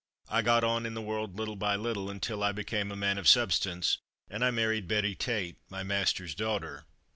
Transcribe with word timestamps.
I 0.29 0.41
got 0.41 0.63
on 0.63 0.87
in 0.87 0.95
the 0.95 1.01
world 1.03 1.35
little 1.37 1.55
by 1.55 1.75
little, 1.75 2.09
until 2.09 2.41
I 2.41 2.51
became 2.53 2.91
a 2.91 2.95
man 2.95 3.19
of 3.19 3.27
substance, 3.27 3.99
and 4.31 4.43
I 4.43 4.49
married 4.49 4.87
Betty 4.87 5.13
Tate, 5.13 5.57
my 5.69 5.83
master's 5.83 6.33
daughter. 6.33 6.87